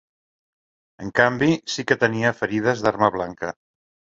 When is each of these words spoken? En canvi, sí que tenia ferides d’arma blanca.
En 1.03 1.11
canvi, 1.19 1.51
sí 1.73 1.85
que 1.91 1.99
tenia 2.07 2.35
ferides 2.41 2.85
d’arma 2.87 3.15
blanca. 3.19 3.57